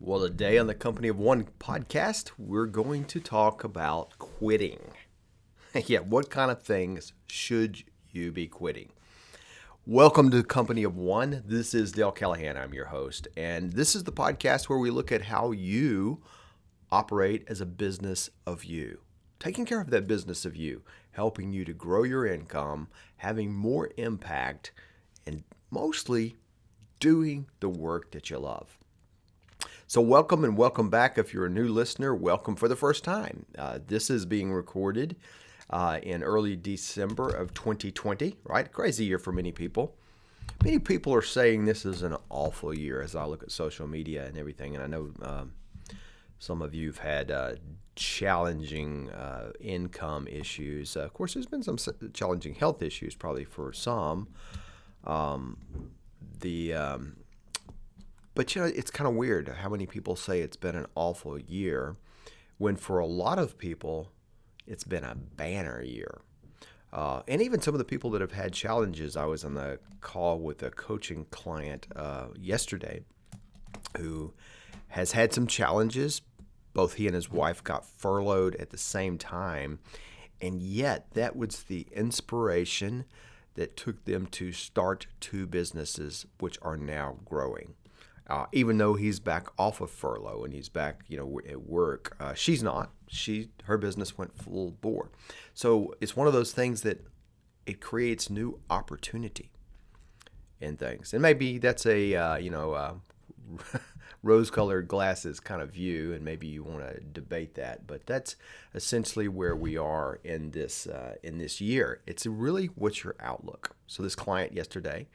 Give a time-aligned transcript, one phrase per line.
[0.00, 4.78] Well, today on the Company of One podcast, we're going to talk about quitting.
[5.74, 7.82] yeah, what kind of things should
[8.12, 8.90] you be quitting?
[9.84, 11.42] Welcome to Company of One.
[11.44, 12.56] This is Dale Callahan.
[12.56, 13.26] I'm your host.
[13.36, 16.22] And this is the podcast where we look at how you
[16.92, 19.00] operate as a business of you,
[19.40, 22.86] taking care of that business of you, helping you to grow your income,
[23.16, 24.70] having more impact,
[25.26, 25.42] and
[25.72, 26.36] mostly
[27.00, 28.77] doing the work that you love.
[29.86, 31.16] So, welcome and welcome back.
[31.16, 33.46] If you're a new listener, welcome for the first time.
[33.56, 35.16] Uh, this is being recorded
[35.70, 38.70] uh, in early December of 2020, right?
[38.70, 39.96] Crazy year for many people.
[40.62, 44.26] Many people are saying this is an awful year as I look at social media
[44.26, 44.74] and everything.
[44.74, 45.52] And I know um,
[46.38, 47.52] some of you have had uh,
[47.96, 50.96] challenging uh, income issues.
[50.96, 51.78] Uh, of course, there's been some
[52.12, 54.28] challenging health issues, probably for some.
[55.04, 55.56] Um,
[56.40, 57.16] the um,
[58.38, 61.40] but you know, it's kind of weird how many people say it's been an awful
[61.40, 61.96] year,
[62.58, 64.12] when for a lot of people,
[64.64, 66.20] it's been a banner year.
[66.92, 69.16] Uh, and even some of the people that have had challenges.
[69.16, 73.00] I was on the call with a coaching client uh, yesterday
[73.96, 74.32] who
[74.86, 76.22] has had some challenges.
[76.74, 79.80] Both he and his wife got furloughed at the same time.
[80.40, 83.04] And yet, that was the inspiration
[83.56, 87.74] that took them to start two businesses, which are now growing.
[88.28, 92.14] Uh, even though he's back off of furlough and he's back, you know, at work,
[92.20, 92.90] uh, she's not.
[93.08, 95.10] She her business went full bore.
[95.54, 97.06] So it's one of those things that
[97.64, 99.50] it creates new opportunity
[100.60, 102.94] in things, and maybe that's a uh, you know uh,
[104.22, 107.86] rose-colored glasses kind of view, and maybe you want to debate that.
[107.86, 108.36] But that's
[108.74, 112.02] essentially where we are in this uh, in this year.
[112.06, 113.74] It's really what's your outlook.
[113.86, 115.06] So this client yesterday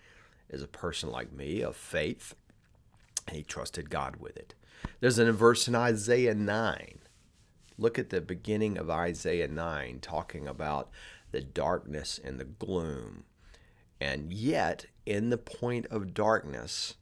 [0.49, 2.35] is a person like me of faith,
[3.31, 4.53] he trusted God with it.
[4.99, 6.99] There's a verse in Isaiah nine.
[7.77, 10.89] Look at the beginning of Isaiah 9 talking about
[11.31, 13.23] the darkness and the gloom.
[13.99, 16.95] And yet, in the point of darkness,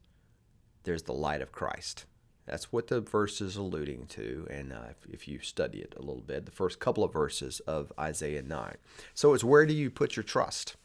[0.84, 2.06] there's the light of Christ.
[2.46, 4.48] That's what the verse is alluding to.
[4.50, 7.60] And uh, if, if, you study it a little bit, the first couple of verses
[7.62, 8.76] of Isaiah 9.
[9.14, 10.76] So it's where do you put your trust?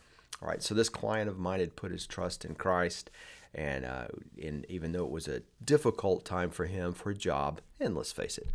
[0.43, 3.11] All right, so this client of mine had put his trust in Christ.
[3.57, 7.63] And uh, in, even though it was a difficult time for him for a job,
[7.81, 8.51] and let's face it,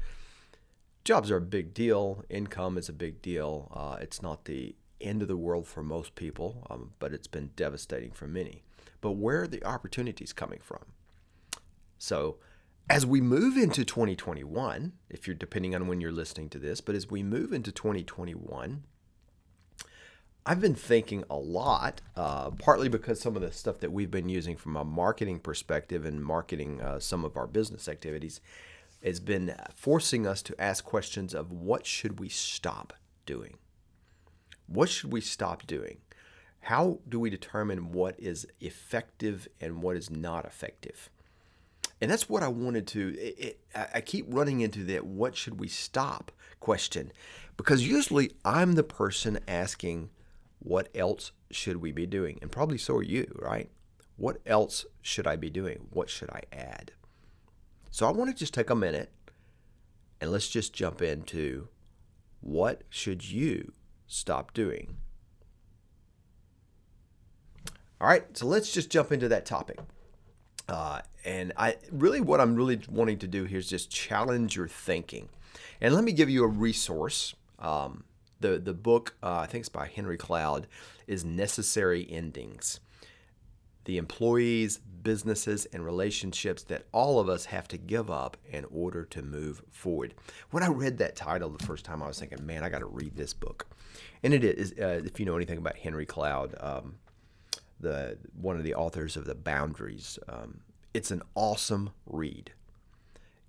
[1.04, 3.72] jobs are a big deal, income is a big deal.
[3.74, 7.50] Uh, it's not the end of the world for most people, um, but it's been
[7.56, 8.64] devastating for many.
[9.02, 10.86] But where are the opportunities coming from?
[11.98, 12.38] So,
[12.88, 16.94] as we move into 2021, if you're depending on when you're listening to this, but
[16.94, 18.84] as we move into 2021,
[20.44, 24.28] I've been thinking a lot, uh, partly because some of the stuff that we've been
[24.28, 28.42] using from a marketing perspective and marketing uh, some of our business activities
[29.04, 32.94] has been forcing us to ask questions of what should we stop
[33.26, 33.58] doing?
[34.66, 35.98] What should we stop doing?
[36.62, 41.10] How do we determine what is effective and what is not effective?
[42.00, 43.16] And that's what I wanted to.
[43.20, 43.60] It, it,
[43.94, 47.12] I keep running into that what should we stop question
[47.58, 50.10] because usually I'm the person asking
[50.64, 52.38] what else should we be doing?
[52.42, 53.70] And probably so are you, right?
[54.16, 55.88] What else should I be doing?
[55.90, 56.92] What should I add?
[57.90, 59.12] So I want to just take a minute
[60.22, 61.68] and let's just jump into
[62.42, 63.74] what should you
[64.08, 64.98] stop doing?
[68.00, 69.80] All right, so let's just jump into that topic.
[70.70, 74.68] Uh, and I really, what I'm really wanting to do here is just challenge your
[74.68, 75.30] thinking.
[75.82, 77.36] And let me give you a resource.
[77.60, 78.04] Um,
[78.42, 80.68] the the book uh, I think it's by Henry Cloud
[81.08, 82.80] is Necessary Endings.
[83.86, 89.04] The employees, businesses, and relationships that all of us have to give up in order
[89.06, 90.14] to move forward.
[90.52, 92.86] When I read that title the first time, I was thinking, man, I got to
[92.86, 93.68] read this book.
[94.22, 96.98] And it is, uh, if you know anything about Henry Cloud, um,
[97.82, 100.20] the one of the authors of the Boundaries.
[100.30, 100.62] Um,
[100.94, 102.52] it's an awesome read,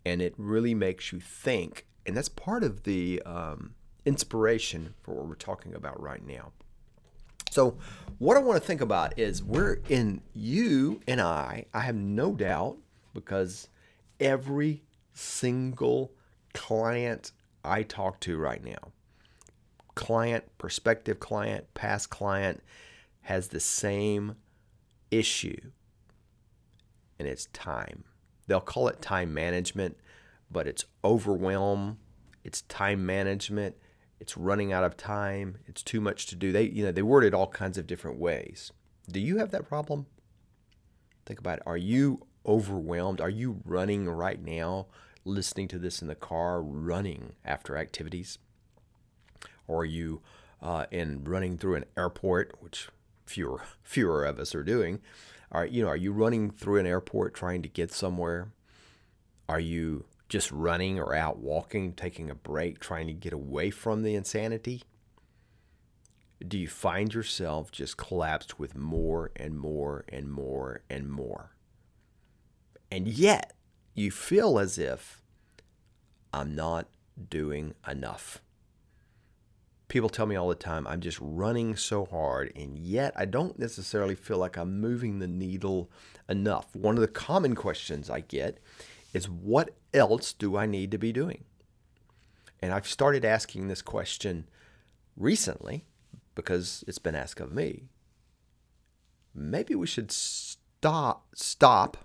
[0.04, 1.86] and it really makes you think.
[2.06, 6.52] And that's part of the um, inspiration for what we're talking about right now.
[7.50, 7.76] So,
[8.18, 11.66] what I want to think about is we're in you and I.
[11.74, 12.78] I have no doubt
[13.12, 13.68] because
[14.18, 14.82] every
[15.12, 16.12] single
[16.54, 17.32] client
[17.64, 18.92] I talk to right now,
[19.94, 22.62] client, prospective client, past client,
[23.22, 24.36] has the same
[25.10, 25.70] issue,
[27.18, 28.04] and it's time.
[28.46, 29.96] They'll call it time management,
[30.50, 31.98] but it's overwhelm,
[32.44, 33.76] it's time management,
[34.22, 36.52] it's running out of time, it's too much to do.
[36.52, 38.70] They you know, they word it all kinds of different ways.
[39.10, 40.06] Do you have that problem?
[41.26, 41.64] Think about it.
[41.66, 43.20] Are you overwhelmed?
[43.20, 44.86] Are you running right now,
[45.24, 48.38] listening to this in the car, running after activities?
[49.66, 50.22] Or are you
[50.62, 52.90] uh, in running through an airport, which
[53.26, 55.00] fewer fewer of us are doing?
[55.50, 58.52] Are you know are you running through an airport trying to get somewhere?
[59.48, 64.02] Are you just running or out walking, taking a break, trying to get away from
[64.02, 64.82] the insanity?
[66.48, 71.50] Do you find yourself just collapsed with more and more and more and more?
[72.90, 73.52] And yet,
[73.92, 75.20] you feel as if
[76.32, 76.86] I'm not
[77.28, 78.40] doing enough.
[79.88, 83.58] People tell me all the time, I'm just running so hard, and yet I don't
[83.58, 85.90] necessarily feel like I'm moving the needle
[86.26, 86.74] enough.
[86.74, 88.60] One of the common questions I get
[89.12, 91.44] is, What else do I need to be doing?
[92.60, 94.48] And I've started asking this question
[95.16, 95.84] recently
[96.34, 97.84] because it's been asked of me.
[99.34, 101.96] Maybe we should stop stop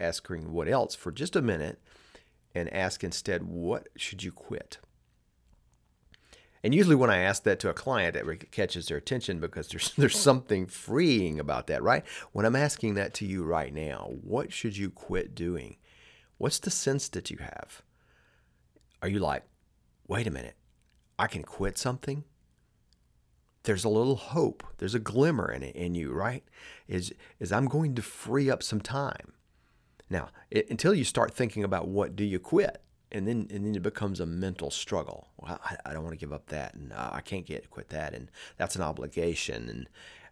[0.00, 1.80] asking what else for just a minute
[2.54, 4.78] and ask instead what should you quit?
[6.62, 9.92] And usually when I ask that to a client, it catches their attention because there's
[9.98, 12.04] there's something freeing about that, right?
[12.32, 15.76] When I'm asking that to you right now, what should you quit doing?
[16.38, 17.82] What's the sense that you have?
[19.02, 19.44] Are you like,
[20.08, 20.56] wait a minute,
[21.18, 22.24] I can quit something?
[23.64, 24.62] There's a little hope.
[24.78, 26.44] There's a glimmer in it in you, right?
[26.86, 29.32] Is is I'm going to free up some time.
[30.10, 33.74] Now, it, until you start thinking about what do you quit, and then and then
[33.74, 35.28] it becomes a mental struggle.
[35.38, 37.88] Well, I, I don't want to give up that, and uh, I can't get quit
[37.88, 39.88] that, and that's an obligation, and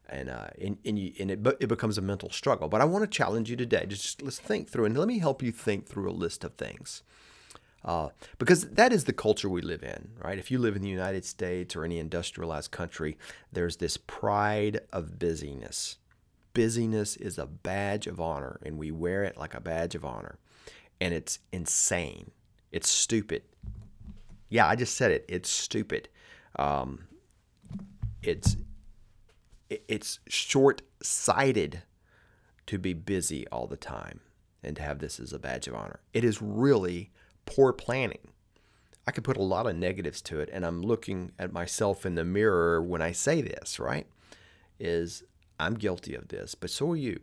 [0.09, 2.69] and uh, and, and, you, and it, it becomes a mental struggle.
[2.69, 3.87] But I want to challenge you today.
[3.87, 7.03] Just let's think through, and let me help you think through a list of things.
[7.85, 10.39] Uh, because that is the culture we live in, right?
[10.39, 13.19] If you live in the United States or any industrialized country,
[13.51, 15.97] there's this pride of busyness.
[16.55, 20.39] Busyness is a badge of honor, and we wear it like a badge of honor.
[21.01, 22.31] And it's insane.
[22.71, 23.43] It's stupid.
[24.49, 25.25] Yeah, I just said it.
[25.29, 26.09] It's stupid.
[26.57, 27.07] Um,
[28.23, 28.57] it's
[29.89, 31.83] it's short-sighted
[32.67, 34.21] to be busy all the time
[34.63, 36.01] and to have this as a badge of honor.
[36.13, 37.11] It is really
[37.47, 38.29] poor planning.
[39.07, 42.15] I could put a lot of negatives to it, and I'm looking at myself in
[42.15, 44.07] the mirror when I say this, right?
[44.79, 45.25] Is
[45.59, 47.21] I'm guilty of this, but so are you.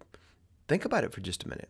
[0.68, 1.70] Think about it for just a minute.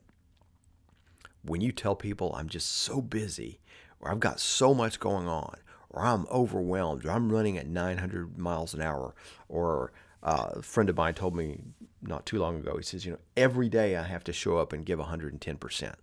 [1.44, 3.60] When you tell people I'm just so busy
[4.00, 5.56] or I've got so much going on,
[5.90, 9.14] or I'm overwhelmed, or I'm running at 900 miles an hour,
[9.48, 11.60] or uh, a friend of mine told me
[12.02, 14.74] not too long ago, he says, you know, every day I have to show up
[14.74, 15.94] and give 110%.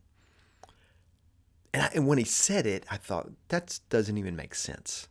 [1.74, 5.08] And, I, and when he said it, I thought, that doesn't even make sense.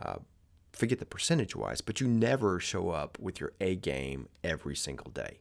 [0.00, 0.16] Uh,
[0.72, 5.10] forget the percentage wise, but you never show up with your A game every single
[5.10, 5.40] day.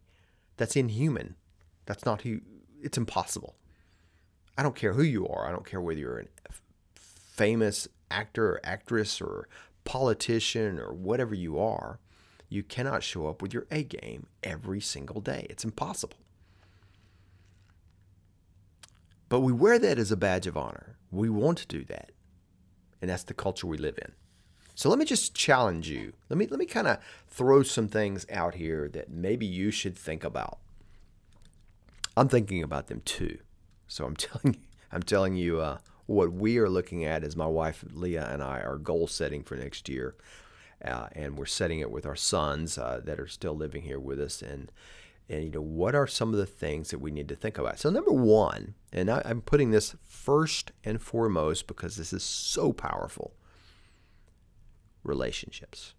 [0.57, 1.35] That's inhuman.
[1.85, 2.41] That's not who,
[2.81, 3.55] it's impossible.
[4.57, 5.47] I don't care who you are.
[5.47, 6.53] I don't care whether you're a
[6.95, 9.47] famous actor or actress or
[9.83, 11.99] politician or whatever you are.
[12.51, 15.47] You cannot show up with your A game every single day.
[15.49, 16.17] It's impossible.
[19.29, 20.97] But we wear that as a badge of honor.
[21.11, 22.11] We want to do that.
[23.01, 24.11] And that's the culture we live in.
[24.75, 26.11] So let me just challenge you.
[26.27, 26.97] Let me let me kind of
[27.29, 30.59] throw some things out here that maybe you should think about.
[32.17, 33.37] I'm thinking about them too.
[33.87, 34.61] So I'm telling you,
[34.91, 38.59] I'm telling you uh, what we are looking at as my wife Leah and I
[38.59, 40.15] are goal setting for next year,
[40.83, 44.19] uh, and we're setting it with our sons uh, that are still living here with
[44.19, 44.71] us, and
[45.29, 47.79] and you know what are some of the things that we need to think about.
[47.79, 52.73] So number one, and I, I'm putting this first and foremost because this is so
[52.73, 53.33] powerful.
[55.03, 55.93] Relationships.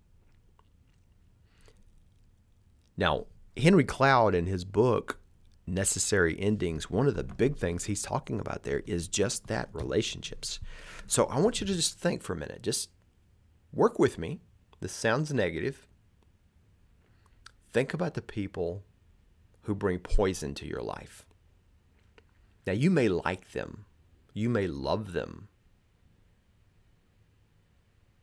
[2.96, 5.18] Now, Henry Cloud in his book
[5.66, 10.60] necessary endings, one of the big things he's talking about there is just that relationships.
[11.06, 12.62] So I want you to just think for a minute.
[12.62, 12.90] Just
[13.72, 14.40] work with me.
[14.82, 15.86] This sounds negative.
[17.72, 18.82] Think about the people
[19.62, 21.24] who bring poison to your life.
[22.66, 23.84] Now, you may like them,
[24.34, 25.46] you may love them,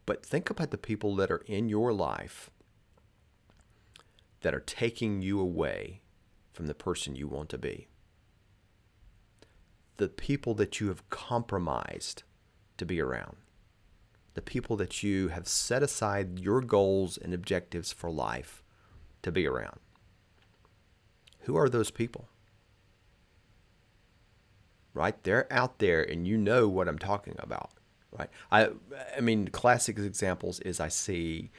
[0.05, 2.49] but think about the people that are in your life
[4.41, 6.01] that are taking you away
[6.51, 7.87] from the person you want to be.
[9.95, 12.23] The people that you have compromised
[12.77, 13.37] to be around.
[14.39, 18.63] The people that you have set aside your goals and objectives for life
[19.21, 19.81] to be around.
[21.41, 22.29] Who are those people?
[24.93, 25.21] Right?
[25.23, 27.71] They're out there and you know what I'm talking about.
[28.17, 28.29] Right?
[28.49, 28.69] I
[29.17, 31.51] I mean classic examples is I see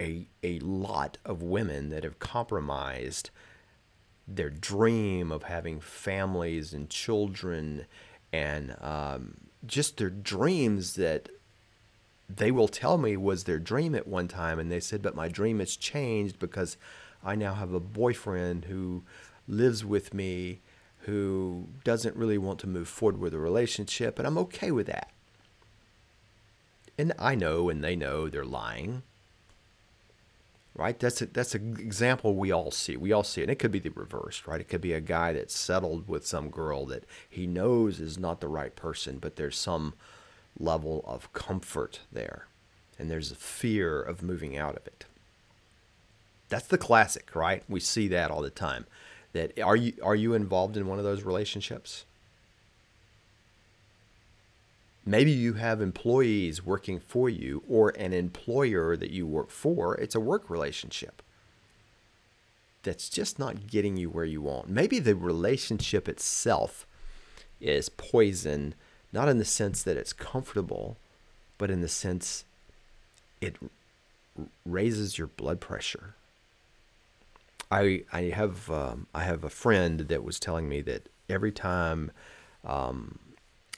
[0.00, 3.28] a a lot of women that have compromised
[4.26, 7.84] their dream of having families and children
[8.32, 9.34] and um,
[9.66, 11.28] just their dreams that
[12.28, 15.28] they will tell me was their dream at one time and they said but my
[15.28, 16.76] dream has changed because
[17.22, 19.02] i now have a boyfriend who
[19.46, 20.60] lives with me
[21.00, 25.10] who doesn't really want to move forward with a relationship and i'm okay with that.
[26.96, 29.02] And i know and they know they're lying.
[30.76, 30.98] Right?
[30.98, 32.96] That's a, that's an example we all see.
[32.96, 33.44] We all see it.
[33.44, 34.60] And it could be the reverse right?
[34.60, 38.40] It could be a guy that's settled with some girl that he knows is not
[38.40, 39.94] the right person but there's some
[40.58, 42.46] level of comfort there.
[42.98, 45.04] And there's a fear of moving out of it.
[46.48, 47.62] That's the classic right?
[47.68, 48.86] We see that all the time.
[49.32, 52.04] That are you are you involved in one of those relationships?
[55.06, 59.96] Maybe you have employees working for you or an employer that you work for.
[59.96, 61.20] It's a work relationship
[62.84, 64.68] that's just not getting you where you want.
[64.68, 66.86] Maybe the relationship itself
[67.60, 68.74] is poison,
[69.14, 70.96] not in the sense that it's comfortable,
[71.56, 72.44] but in the sense
[73.40, 73.56] it
[74.66, 76.16] raises your blood pressure.
[77.70, 82.10] I I have um, I have a friend that was telling me that every time
[82.64, 83.20] um,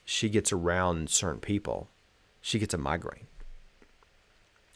[0.07, 1.88] she gets around certain people,
[2.40, 3.26] she gets a migraine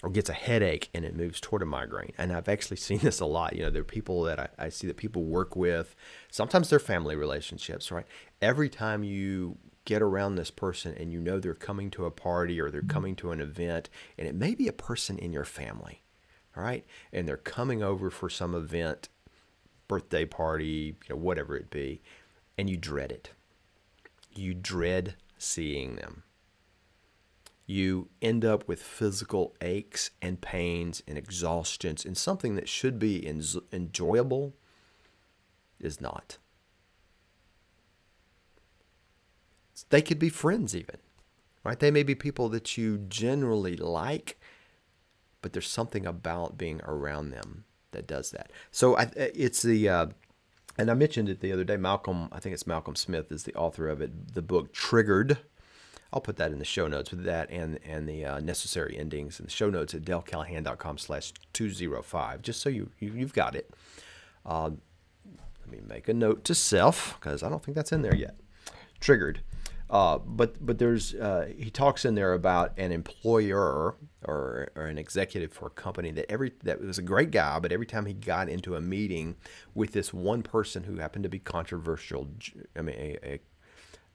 [0.02, 2.12] or gets a headache and it moves toward a migraine.
[2.18, 3.56] And I've actually seen this a lot.
[3.56, 5.96] You know, there are people that I, I see that people work with,
[6.30, 8.06] sometimes they're family relationships, right?
[8.42, 9.56] Every time you
[9.90, 13.16] get around this person and you know they're coming to a party or they're coming
[13.16, 16.02] to an event, and it may be a person in your family,
[16.56, 16.84] all right?
[17.12, 19.08] And they're coming over for some event,
[19.88, 22.00] birthday party, you know, whatever it be,
[22.56, 23.30] and you dread it
[24.34, 26.22] you dread seeing them.
[27.66, 33.26] You end up with physical aches and pains and exhaustions, and something that should be
[33.72, 34.54] enjoyable
[35.78, 36.38] is not.
[39.88, 40.96] They could be friends, even,
[41.64, 41.78] right?
[41.78, 44.38] They may be people that you generally like,
[45.42, 48.50] but there's something about being around them that does that.
[48.70, 50.06] So I, it's the uh,
[50.78, 51.76] and I mentioned it the other day.
[51.76, 54.34] Malcolm, I think it's Malcolm Smith, is the author of it.
[54.34, 55.38] The book Triggered.
[56.12, 59.38] I'll put that in the show notes with that and and the uh, necessary endings
[59.38, 63.70] in the show notes at dalecallahan.com slash 205, just so you, you, have got it.
[64.44, 64.70] Uh,
[65.60, 68.36] let me make a note to self because I don't think that's in there yet.
[68.98, 69.40] Triggered.
[69.90, 74.98] Uh, but but there's uh, he talks in there about an employer or, or an
[74.98, 78.12] executive for a company that every that was a great guy, but every time he
[78.12, 79.34] got into a meeting
[79.74, 82.28] with this one person who happened to be controversial,
[82.76, 83.40] I mean a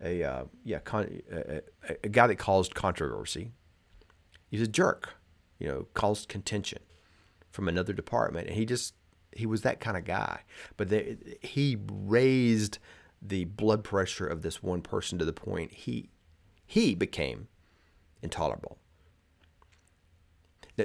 [0.01, 1.61] a, a uh, yeah con, a,
[2.05, 3.51] a guy that caused controversy,
[4.49, 5.15] he's a jerk,
[5.59, 6.79] you know, caused contention
[7.51, 8.93] from another department, and he just
[9.33, 10.39] he was that kind of guy,
[10.77, 12.79] but they, he raised
[13.21, 16.09] the blood pressure of this one person to the point he
[16.65, 17.47] he became
[18.21, 18.77] intolerable.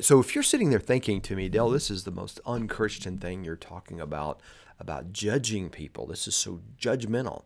[0.00, 3.42] So if you're sitting there thinking to me, Dale, this is the most unchristian thing
[3.42, 4.40] you're talking about
[4.78, 6.06] about judging people.
[6.06, 7.42] This is so judgmental.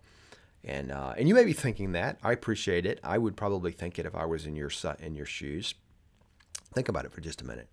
[0.62, 2.18] And uh, and you may be thinking that.
[2.22, 3.00] I appreciate it.
[3.02, 5.74] I would probably think it if I was in your in your shoes.
[6.74, 7.68] Think about it for just a minute.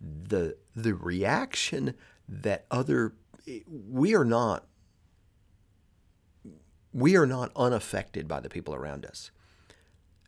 [0.00, 1.94] The the reaction
[2.28, 3.14] that other
[3.68, 4.66] we are not
[6.94, 9.32] we are not unaffected by the people around us.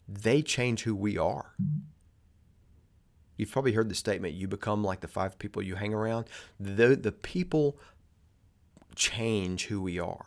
[0.08, 1.54] They change who we are.
[3.36, 6.26] You've probably heard the statement, you become like the five people you hang around.
[6.58, 7.78] The, the people
[8.96, 10.26] change who we are.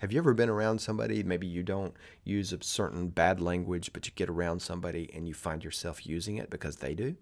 [0.00, 4.06] Have you ever been around somebody, maybe you don't use a certain bad language, but
[4.06, 7.16] you get around somebody and you find yourself using it because they do?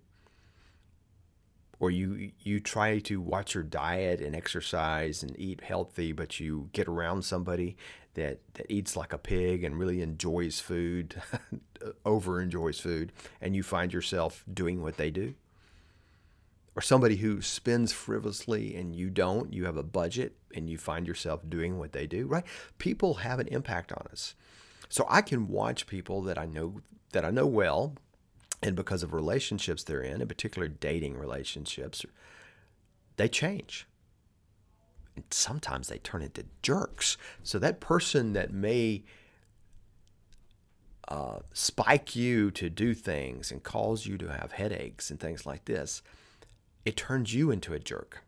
[1.78, 6.70] Or you you try to watch your diet and exercise and eat healthy, but you
[6.72, 7.76] get around somebody
[8.16, 11.22] that, that eats like a pig and really enjoys food,
[12.04, 15.34] over enjoys food, and you find yourself doing what they do.
[16.74, 21.06] Or somebody who spends frivolously and you don't, you have a budget and you find
[21.06, 22.44] yourself doing what they do, right?
[22.78, 24.34] People have an impact on us.
[24.88, 26.80] So I can watch people that I know
[27.12, 27.94] that I know well,
[28.66, 32.04] and because of relationships they're in, in particular dating relationships,
[33.16, 33.86] they change.
[35.14, 37.16] And sometimes they turn into jerks.
[37.44, 39.04] So that person that may
[41.06, 45.66] uh, spike you to do things and cause you to have headaches and things like
[45.66, 46.02] this,
[46.84, 48.24] it turns you into a jerk.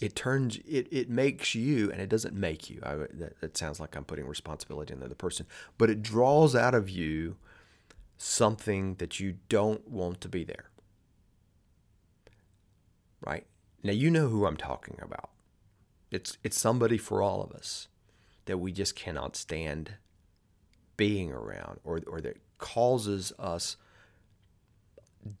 [0.00, 2.80] It turns it, it makes you, and it doesn't make you.
[2.84, 6.54] I, that, that sounds like I'm putting responsibility on the other person, but it draws
[6.54, 7.36] out of you
[8.22, 10.70] something that you don't want to be there.
[13.20, 13.46] Right?
[13.82, 15.30] Now, you know who I'm talking about.
[16.10, 17.88] It's it's somebody for all of us
[18.44, 19.94] that we just cannot stand
[20.96, 23.76] being around or or that causes us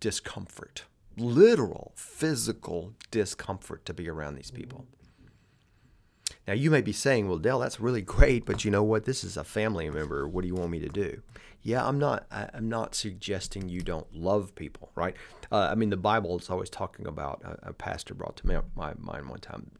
[0.00, 0.84] discomfort.
[1.16, 4.86] Literal physical discomfort to be around these people.
[6.46, 9.04] Now you may be saying, "Well, Dale, that's really great, but you know what?
[9.04, 10.26] This is a family member.
[10.26, 11.22] What do you want me to do?"
[11.62, 12.26] Yeah, I'm not.
[12.30, 15.14] I'm not suggesting you don't love people, right?
[15.50, 17.42] Uh, I mean, the Bible is always talking about.
[17.44, 19.70] A, a pastor brought to my, my mind one time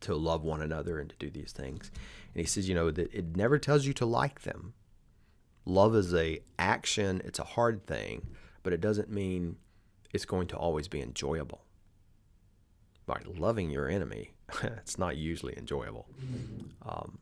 [0.00, 1.90] to love one another and to do these things,
[2.32, 4.74] and he says, you know, that it never tells you to like them.
[5.64, 7.20] Love is a action.
[7.24, 8.28] It's a hard thing,
[8.62, 9.56] but it doesn't mean
[10.12, 11.62] it's going to always be enjoyable.
[13.10, 16.06] By loving your enemy, it's not usually enjoyable.
[16.86, 17.18] Um,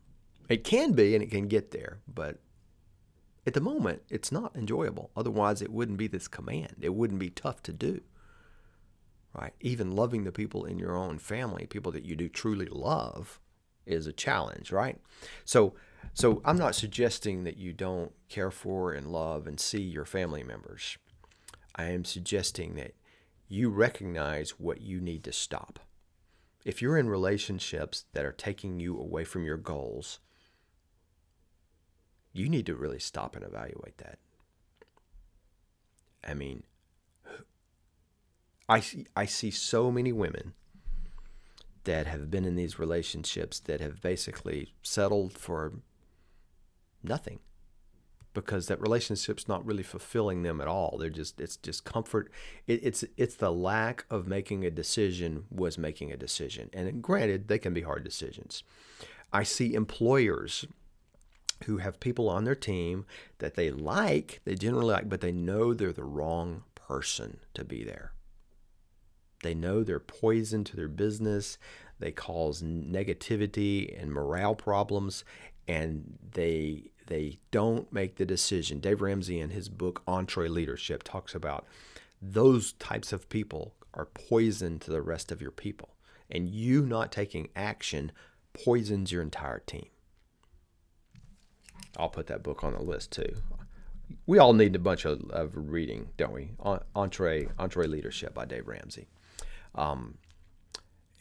[0.50, 2.40] it can be, and it can get there, but
[3.46, 5.10] at the moment, it's not enjoyable.
[5.16, 6.74] Otherwise, it wouldn't be this command.
[6.82, 8.02] It wouldn't be tough to do.
[9.34, 9.54] Right?
[9.62, 13.40] Even loving the people in your own family, people that you do truly love,
[13.86, 15.00] is a challenge, right?
[15.46, 15.72] So,
[16.12, 20.42] so I'm not suggesting that you don't care for and love and see your family
[20.42, 20.98] members.
[21.74, 22.92] I am suggesting that
[23.48, 25.80] you recognize what you need to stop.
[26.64, 30.20] If you're in relationships that are taking you away from your goals,
[32.32, 34.18] you need to really stop and evaluate that.
[36.26, 36.64] I mean,
[38.68, 40.52] I see, I see so many women
[41.84, 45.72] that have been in these relationships that have basically settled for
[47.02, 47.38] nothing
[48.40, 50.96] because that relationship's not really fulfilling them at all.
[50.98, 52.30] They're just it's just comfort.
[52.66, 56.70] It, it's it's the lack of making a decision was making a decision.
[56.72, 58.62] And granted, they can be hard decisions.
[59.32, 60.66] I see employers
[61.64, 63.04] who have people on their team
[63.38, 67.84] that they like, they generally like, but they know they're the wrong person to be
[67.84, 68.12] there.
[69.42, 71.58] They know they're poison to their business.
[71.98, 75.24] They cause negativity and morale problems,
[75.66, 78.80] and they they don't make the decision.
[78.80, 81.66] Dave Ramsey in his book EntreLeadership talks about
[82.22, 85.96] those types of people are poison to the rest of your people,
[86.30, 88.12] and you not taking action
[88.52, 89.86] poisons your entire team.
[91.96, 93.34] I'll put that book on the list too.
[94.26, 96.50] We all need a bunch of, of reading, don't we?
[96.94, 99.08] Entre EntreLeadership by Dave Ramsey.
[99.74, 100.18] Um,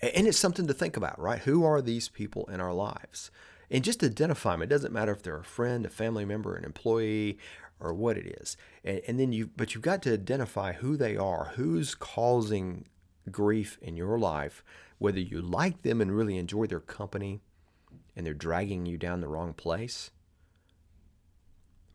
[0.01, 1.39] and it's something to think about, right?
[1.39, 3.31] Who are these people in our lives?
[3.69, 4.61] And just identify them.
[4.61, 7.37] It doesn't matter if they're a friend, a family member, an employee,
[7.79, 8.55] or what it is.
[8.83, 12.85] And, and then you, but you've got to identify who they are, who's causing
[13.29, 14.63] grief in your life,
[14.99, 17.41] whether you like them and really enjoy their company,
[18.15, 20.11] and they're dragging you down the wrong place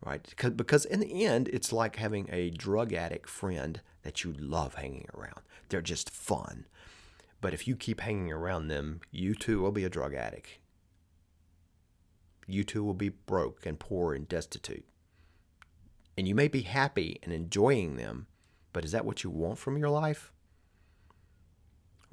[0.05, 0.33] right?
[0.55, 5.07] Because in the end, it's like having a drug addict friend that you love hanging
[5.13, 5.41] around.
[5.69, 6.65] They're just fun.
[7.41, 10.59] But if you keep hanging around them, you too will be a drug addict.
[12.47, 14.85] You too will be broke and poor and destitute.
[16.17, 18.27] And you may be happy and enjoying them,
[18.71, 20.31] but is that what you want from your life?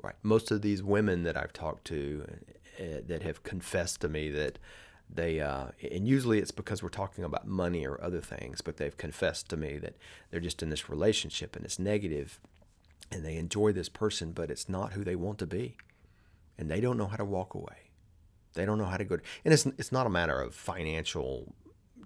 [0.03, 0.14] Right.
[0.23, 2.25] Most of these women that I've talked to
[2.81, 4.59] uh, that have confessed to me that
[5.12, 8.97] they uh, and usually it's because we're talking about money or other things but they've
[8.97, 9.97] confessed to me that
[10.31, 12.40] they're just in this relationship and it's negative
[13.11, 15.77] and they enjoy this person but it's not who they want to be
[16.57, 17.89] and they don't know how to walk away
[18.55, 21.55] they don't know how to go to, and it's it's not a matter of financial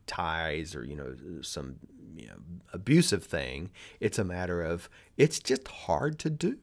[0.06, 1.76] ties or you know some
[2.16, 2.36] you know,
[2.72, 6.58] abusive thing it's a matter of it's just hard to do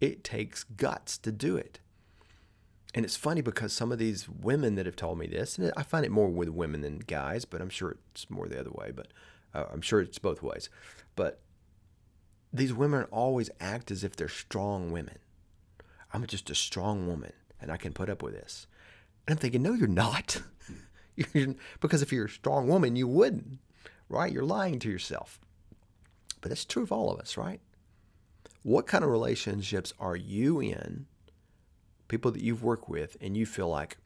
[0.00, 1.80] it takes guts to do it
[2.94, 5.82] and it's funny because some of these women that have told me this, and I
[5.82, 8.92] find it more with women than guys, but I'm sure it's more the other way.
[8.94, 9.08] But
[9.54, 10.70] uh, I'm sure it's both ways.
[11.14, 11.40] But
[12.52, 15.18] these women always act as if they're strong women.
[16.14, 18.66] I'm just a strong woman, and I can put up with this.
[19.28, 20.40] And I'm thinking, no, you're not.
[21.80, 23.58] because if you're a strong woman, you wouldn't,
[24.08, 24.32] right?
[24.32, 25.38] You're lying to yourself.
[26.40, 27.60] But that's true of all of us, right?
[28.62, 31.06] What kind of relationships are you in?
[32.08, 33.98] people that you've worked with, and you feel like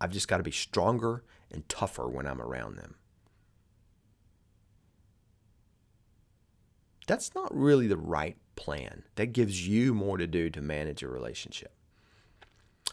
[0.00, 2.94] I've just got to be stronger and tougher when I'm around them.
[7.06, 9.02] That's not really the right plan.
[9.16, 11.74] That gives you more to do to manage a relationship.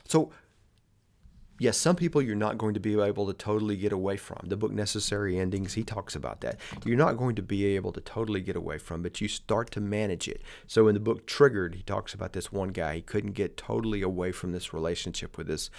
[0.07, 0.31] So,
[1.61, 4.39] yes, some people you're not going to be able to totally get away from.
[4.43, 6.59] The book Necessary Endings, he talks about that.
[6.83, 9.79] You're not going to be able to totally get away from, but you start to
[9.79, 10.41] manage it.
[10.65, 12.95] So in the book Triggered, he talks about this one guy.
[12.95, 15.69] He couldn't get totally away from this relationship with this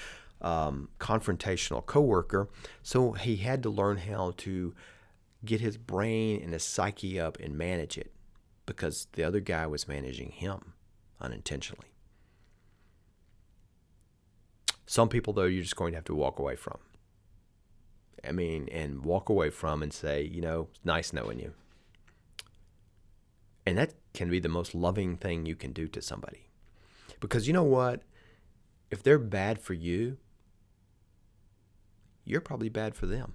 [0.40, 2.48] um, confrontational coworker,
[2.82, 4.74] so he had to learn how to
[5.44, 8.12] get his brain and his psyche up and manage it
[8.66, 10.74] because the other guy was managing him
[11.20, 11.91] unintentionally.
[14.92, 16.76] Some people, though, you're just going to have to walk away from.
[18.22, 21.54] I mean, and walk away from and say, you know, it's nice knowing you.
[23.64, 26.50] And that can be the most loving thing you can do to somebody.
[27.20, 28.02] Because you know what?
[28.90, 30.18] If they're bad for you,
[32.26, 33.32] you're probably bad for them.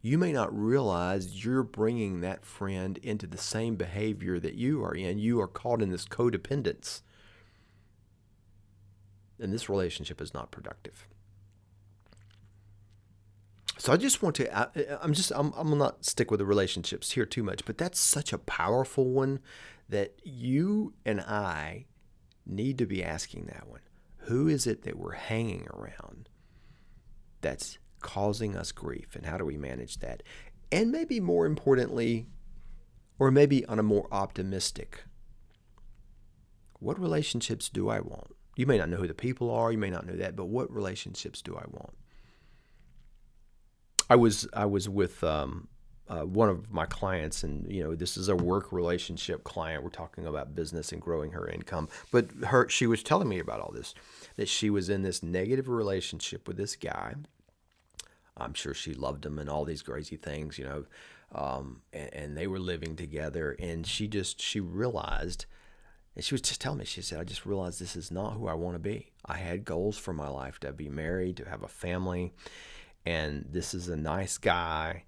[0.00, 4.94] You may not realize you're bringing that friend into the same behavior that you are
[4.94, 5.18] in.
[5.18, 7.02] You are caught in this codependence.
[9.40, 11.06] And this relationship is not productive.
[13.78, 17.12] So I just want to, I, am just, I'm, I'm not stick with the relationships
[17.12, 19.38] here too much, but that's such a powerful one
[19.88, 21.86] that you and I
[22.44, 23.80] need to be asking that one.
[24.22, 26.28] Who is it that we're hanging around
[27.40, 30.24] that's causing us grief and how do we manage that?
[30.72, 32.26] And maybe more importantly,
[33.18, 35.04] or maybe on a more optimistic,
[36.80, 38.34] what relationships do I want?
[38.58, 40.74] You may not know who the people are, you may not know that, but what
[40.74, 41.94] relationships do I want?
[44.10, 45.68] I was I was with um,
[46.08, 49.84] uh, one of my clients, and you know this is a work relationship client.
[49.84, 53.60] We're talking about business and growing her income, but her she was telling me about
[53.60, 53.94] all this,
[54.34, 57.14] that she was in this negative relationship with this guy.
[58.36, 60.84] I'm sure she loved him and all these crazy things, you know,
[61.32, 65.46] um, and, and they were living together, and she just she realized.
[66.18, 68.46] And she was just telling me, she said, I just realized this is not who
[68.46, 69.12] I want to be.
[69.24, 72.34] I had goals for my life to be married, to have a family
[73.08, 75.04] and this is a nice guy,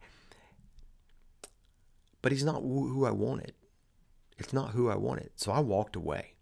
[2.23, 3.53] but he's not who I wanted.
[4.38, 5.33] It's not who I wanted.
[5.37, 6.33] So I walked away.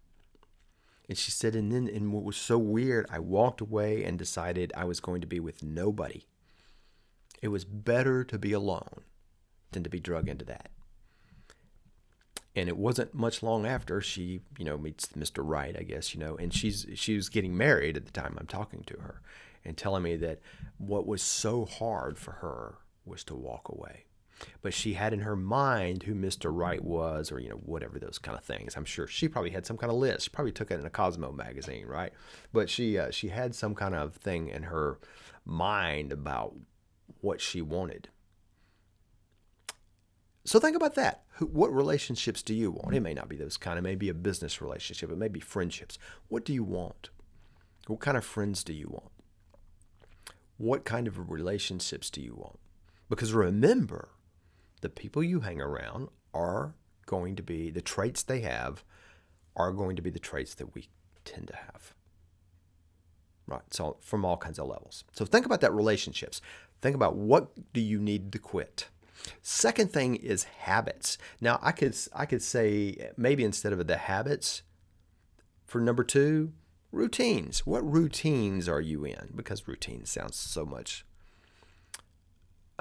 [1.09, 4.71] And she said, and then, and what was so weird, I walked away and decided
[4.73, 6.27] I was going to be with nobody.
[7.41, 9.01] It was better to be alone
[9.71, 10.69] than to be drug into that.
[12.55, 15.43] And it wasn't much long after she, you know, meets Mr.
[15.45, 18.47] Right, I guess, you know, and she's she was getting married at the time I'm
[18.47, 19.21] talking to her
[19.63, 20.39] and telling me that
[20.77, 24.05] what was so hard for her was to walk away.
[24.61, 26.49] But she had in her mind who Mr.
[26.51, 28.75] Right was, or you know, whatever those kind of things.
[28.75, 30.25] I'm sure she probably had some kind of list.
[30.25, 32.13] She probably took it in a Cosmo magazine, right?
[32.53, 34.97] But she uh, she had some kind of thing in her
[35.45, 36.55] mind about
[37.21, 38.09] what she wanted.
[40.49, 41.25] So think about that.
[41.37, 42.95] What relationships do you want?
[42.95, 43.77] It may not be those kind.
[43.77, 45.11] It may be a business relationship.
[45.11, 45.99] It may be friendships.
[46.27, 47.11] What do you want?
[47.85, 49.11] What kind of friends do you want?
[50.57, 52.57] What kind of relationships do you want?
[53.11, 54.09] Because remember,
[54.81, 56.73] the people you hang around are
[57.05, 58.83] going to be, the traits they have
[59.55, 60.89] are going to be the traits that we
[61.25, 61.93] tend to have.
[63.45, 63.71] Right.
[63.71, 65.03] So, from all kinds of levels.
[65.13, 66.41] So, think about that relationships.
[66.81, 68.87] Think about what do you need to quit.
[69.41, 71.17] Second thing is habits.
[71.41, 74.61] Now, I could I could say maybe instead of the habits
[75.65, 76.51] for number 2,
[76.91, 77.65] routines.
[77.65, 79.31] What routines are you in?
[79.35, 81.05] Because routine sounds so much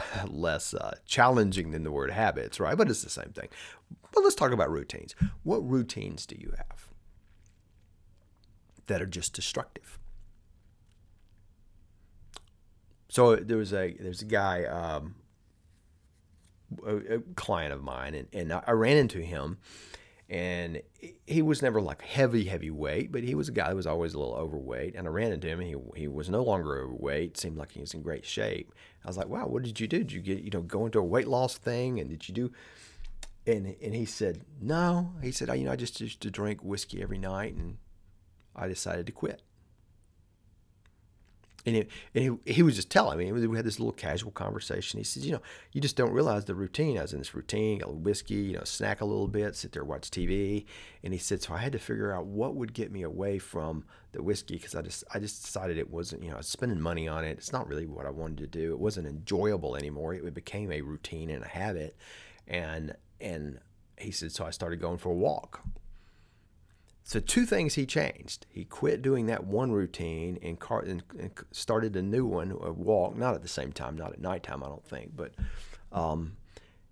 [0.27, 2.77] less uh, challenging than the word habits, right?
[2.77, 3.49] But it's the same thing.
[4.13, 5.15] But let's talk about routines.
[5.43, 6.89] What routines do you have
[8.87, 9.99] that are just destructive?
[13.11, 15.15] So there was a there's a guy, um,
[16.87, 19.59] a, a client of mine, and, and I ran into him
[20.31, 20.83] and
[21.27, 24.13] he was never like heavy heavy weight, but he was a guy that was always
[24.13, 24.95] a little overweight.
[24.95, 27.39] And I ran into him, and he he was no longer overweight.
[27.39, 28.75] Seemed like he was in great shape.
[29.05, 29.99] I was like, "Wow, what did you do?
[29.99, 31.99] Did you get you know go into a weight loss thing?
[31.99, 32.53] And did you do?"
[33.47, 37.03] And and he said, "No." He said, "You know, I just used to drink whiskey
[37.03, 37.79] every night, and
[38.55, 39.41] I decided to quit."
[41.69, 44.99] And, he, and he, he was just telling me, we had this little casual conversation.
[44.99, 46.99] He says, you know, you just don't realize the routine.
[46.99, 49.85] I was in this routine, a whiskey, you know, snack a little bit, sit there,
[49.85, 50.65] watch TV.
[51.05, 53.85] And he said, so I had to figure out what would get me away from
[54.13, 56.81] the whiskey because I just, I just decided it wasn't, you know, I was spending
[56.81, 57.37] money on it.
[57.39, 58.73] It's not really what I wanted to do.
[58.73, 60.15] It wasn't enjoyable anymore.
[60.15, 61.97] It became a routine and a habit.
[62.47, 63.59] And, and
[63.99, 65.61] he said, so I started going for a walk
[67.09, 68.45] so two things he changed.
[68.51, 72.71] He quit doing that one routine and, car- and, and started a new one, a
[72.71, 73.17] walk.
[73.17, 75.17] Not at the same time, not at nighttime, I don't think.
[75.17, 75.33] But
[75.91, 76.37] um,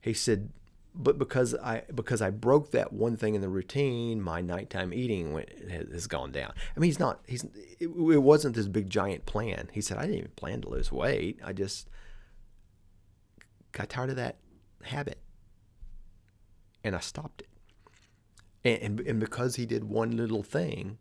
[0.00, 0.48] he said,
[0.94, 5.34] but because I because I broke that one thing in the routine, my nighttime eating
[5.34, 6.54] went, has gone down.
[6.74, 7.20] I mean, he's not.
[7.26, 7.44] He's
[7.78, 9.68] it, it wasn't this big giant plan.
[9.70, 11.40] He said I didn't even plan to lose weight.
[11.44, 11.90] I just
[13.72, 14.36] got tired of that
[14.82, 15.18] habit,
[16.82, 17.45] and I stopped it.
[18.66, 20.98] And, and, because he did one little thing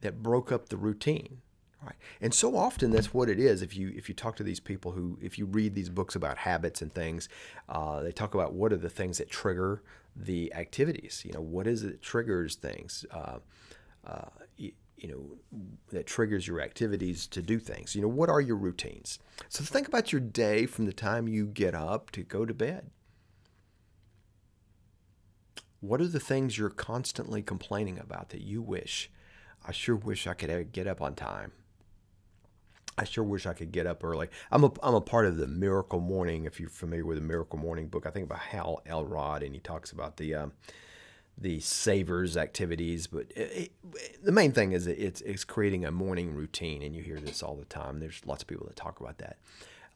[0.00, 1.40] that broke up the routine.
[1.82, 1.96] Right.
[2.20, 3.62] And so often that's what it is.
[3.62, 6.36] If you if you talk to these people who, if you read these books about
[6.36, 7.28] habits and things,
[7.70, 9.82] uh, they talk about what are the things that trigger
[10.14, 11.22] the activities.
[11.24, 13.06] You know, what is it that triggers things?
[13.10, 13.38] Uh,
[14.06, 14.28] uh,
[15.00, 17.94] you know that triggers your activities to do things.
[17.94, 19.18] You know, what are your routines?
[19.48, 22.90] So think about your day from the time you get up to go to bed.
[25.80, 29.10] What are the things you're constantly complaining about that you wish?
[29.66, 31.52] I sure wish I could get up on time.
[32.98, 34.28] I sure wish I could get up early.
[34.50, 36.44] I'm a, I'm a part of the Miracle Morning.
[36.44, 39.60] If you're familiar with the Miracle Morning book, I think about Hal Elrod, and he
[39.60, 40.52] talks about the um,
[41.38, 43.06] the savers activities.
[43.06, 47.02] But it, it, the main thing is it's it's creating a morning routine, and you
[47.02, 48.00] hear this all the time.
[48.00, 49.38] There's lots of people that talk about that.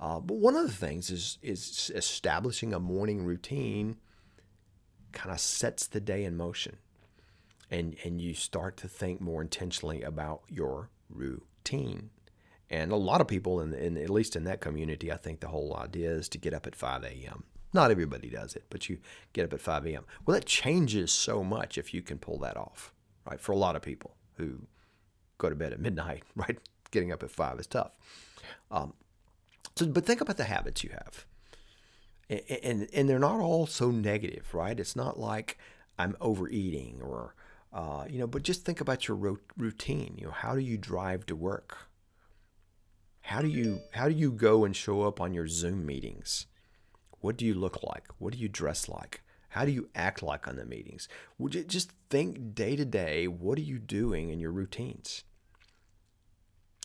[0.00, 3.96] Uh, but one of the things is is establishing a morning routine.
[5.14, 6.76] Kind of sets the day in motion,
[7.70, 12.10] and and you start to think more intentionally about your routine.
[12.70, 15.48] And a lot of people, in, in at least in that community, I think the
[15.48, 17.44] whole idea is to get up at 5 a.m.
[17.72, 18.98] Not everybody does it, but you
[19.32, 20.04] get up at 5 a.m.
[20.24, 22.92] Well, that changes so much if you can pull that off,
[23.28, 23.40] right?
[23.40, 24.60] For a lot of people who
[25.38, 26.58] go to bed at midnight, right?
[26.90, 27.92] Getting up at 5 is tough.
[28.70, 28.94] Um,
[29.76, 31.26] so, but think about the habits you have.
[32.28, 34.78] And, and, and they're not all so negative, right?
[34.78, 35.58] It's not like
[35.98, 37.34] I'm overeating or,
[37.72, 40.14] uh, you know, but just think about your ro- routine.
[40.18, 41.88] You know, how do you drive to work?
[43.22, 46.46] How do you how do you go and show up on your Zoom meetings?
[47.20, 48.04] What do you look like?
[48.18, 49.22] What do you dress like?
[49.48, 51.08] How do you act like on the meetings?
[51.38, 55.24] Would you just think day to day, what are you doing in your routines?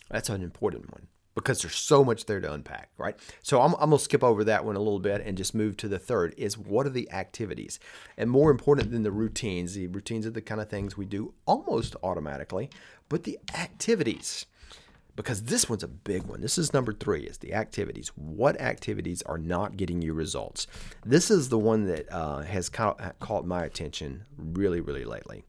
[0.08, 3.16] That's an important one because there's so much there to unpack, right?
[3.42, 5.76] So I'm, I'm going to skip over that one a little bit and just move
[5.78, 7.78] to the third is what are the activities?
[8.16, 11.34] And more important than the routines, the routines are the kind of things we do
[11.46, 12.70] almost automatically,
[13.08, 14.46] but the activities
[15.16, 16.40] because this one's a big one.
[16.40, 18.08] This is number three is the activities.
[18.16, 20.66] What activities are not getting you results?
[21.04, 25.44] This is the one that uh, has ca- caught my attention really, really lately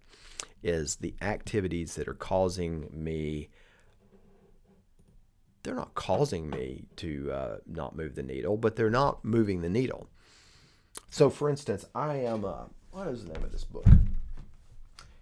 [0.63, 3.49] is the activities that are causing me
[5.63, 9.69] they're not causing me to uh, not move the needle, but they're not moving the
[9.69, 10.09] needle.
[11.09, 13.85] So, for instance, I am, what is the name of this book?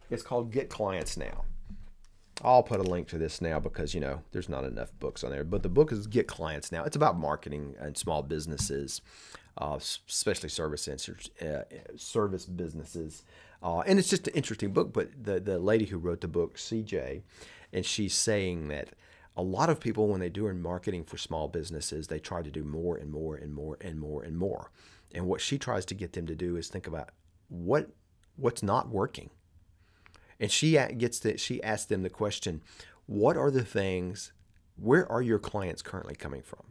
[0.10, 1.46] It's called Get Clients Now.
[2.42, 5.32] I'll put a link to this now because you know there's not enough books on
[5.32, 5.44] there.
[5.44, 6.84] But the book is Get Clients Now.
[6.84, 9.02] It's about marketing and small businesses,
[9.58, 11.64] uh, especially service uh,
[11.98, 13.24] service businesses,
[13.62, 14.94] uh, and it's just an interesting book.
[14.94, 17.24] But the the lady who wrote the book, CJ,
[17.74, 18.90] and she's saying that
[19.40, 22.52] a lot of people when they do in marketing for small businesses, they try to
[22.52, 24.72] do more and more and more and more and more.
[25.14, 27.10] And what she tries to get them to do is think about
[27.48, 27.90] what
[28.36, 29.30] what's not working
[30.40, 32.62] and she gets to, she asks them the question,
[33.06, 34.32] what are the things,
[34.78, 36.64] where are your clients currently coming from?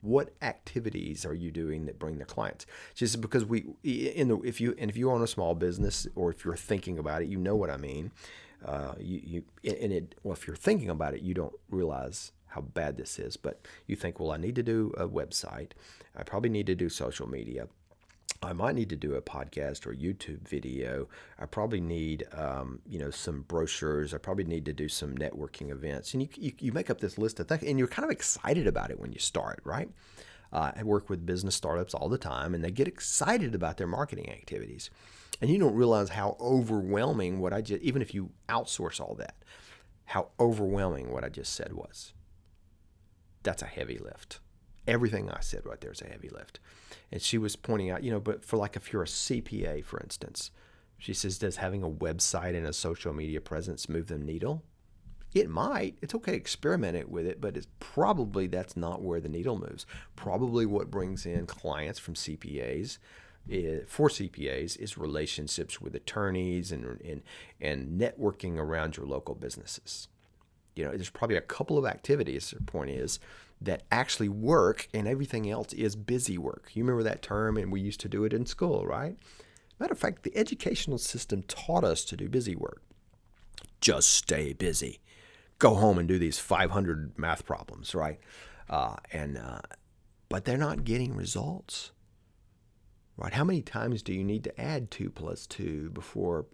[0.00, 2.66] What activities are you doing that bring the clients?
[2.94, 6.30] Just because we, in the, if you, and if you own a small business or
[6.30, 8.10] if you're thinking about it, you know what I mean.
[8.66, 9.44] Uh, you, you,
[9.80, 13.36] and it, well, if you're thinking about it, you don't realize how bad this is,
[13.36, 15.70] but you think, well, I need to do a website.
[16.16, 17.68] I probably need to do social media.
[18.42, 21.08] I might need to do a podcast or YouTube video.
[21.38, 24.12] I probably need, um, you know, some brochures.
[24.12, 26.12] I probably need to do some networking events.
[26.12, 28.66] And you, you, you make up this list of things, and you're kind of excited
[28.66, 29.88] about it when you start, right?
[30.52, 33.86] Uh, I work with business startups all the time, and they get excited about their
[33.86, 34.90] marketing activities.
[35.40, 39.36] And you don't realize how overwhelming what I just, even if you outsource all that,
[40.06, 42.14] how overwhelming what I just said was.
[43.42, 44.40] That's a heavy lift.
[44.86, 46.60] Everything I said right there is a heavy lift.
[47.12, 50.00] And she was pointing out, you know, but for like if you're a CPA, for
[50.00, 50.50] instance,
[50.98, 54.62] she says, does having a website and a social media presence move the needle?
[55.34, 55.98] It might.
[56.00, 59.58] It's okay to experiment it with it, but it's probably that's not where the needle
[59.58, 59.84] moves.
[60.14, 62.98] Probably what brings in clients from CPAs
[63.86, 67.22] for CPAs is relationships with attorneys and, and
[67.60, 70.08] and networking around your local businesses.
[70.74, 72.50] You know, there's probably a couple of activities.
[72.50, 73.18] The point is
[73.60, 76.70] that actually work and everything else is busy work.
[76.74, 79.16] You remember that term, and we used to do it in school, right?
[79.78, 82.82] Matter of fact, the educational system taught us to do busy work.
[83.80, 85.00] Just stay busy.
[85.58, 88.18] Go home and do these 500 math problems, right?
[88.68, 89.60] Uh, and uh,
[90.28, 91.92] but they're not getting results,
[93.16, 93.32] right?
[93.32, 96.46] How many times do you need to add two plus two before?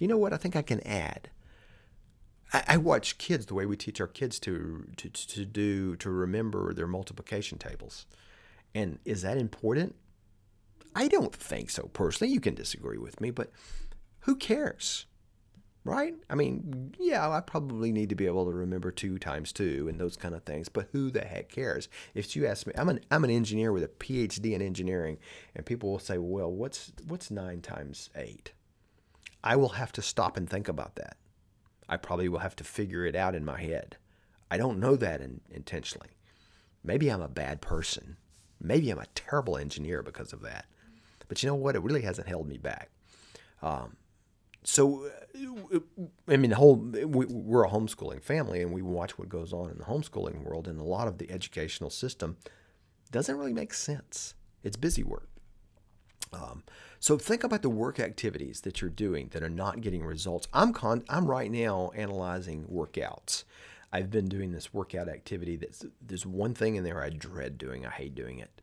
[0.00, 0.32] You know what?
[0.32, 1.30] I think I can add.
[2.52, 6.10] I, I watch kids the way we teach our kids to, to to do to
[6.10, 8.06] remember their multiplication tables.
[8.74, 9.94] And is that important?
[10.94, 12.32] I don't think so personally.
[12.32, 13.50] You can disagree with me, but
[14.20, 15.06] who cares?
[15.86, 16.14] Right?
[16.28, 20.00] I mean, yeah, I probably need to be able to remember two times two and
[20.00, 21.88] those kind of things, but who the heck cares?
[22.14, 25.18] If you ask me, I'm an I'm an engineer with a PhD in engineering,
[25.54, 28.52] and people will say, Well, what's what's nine times eight?
[29.44, 31.16] I will have to stop and think about that.
[31.88, 33.96] I probably will have to figure it out in my head.
[34.50, 36.10] I don't know that in, intentionally.
[36.82, 38.16] Maybe I'm a bad person.
[38.60, 40.66] Maybe I'm a terrible engineer because of that.
[41.28, 41.76] But you know what?
[41.76, 42.90] It really hasn't held me back.
[43.62, 43.96] Um,
[44.68, 45.08] so,
[45.72, 45.78] uh,
[46.26, 49.78] I mean, the whole we're a homeschooling family, and we watch what goes on in
[49.78, 52.36] the homeschooling world, and a lot of the educational system
[53.12, 54.34] doesn't really make sense.
[54.64, 55.28] It's busy work.
[56.32, 56.64] Um,
[56.98, 60.48] so think about the work activities that you're doing that are not getting results.
[60.52, 63.44] I'm con- I'm right now analyzing workouts.
[63.92, 67.86] I've been doing this workout activity that's there's one thing in there I dread doing.
[67.86, 68.62] I hate doing it.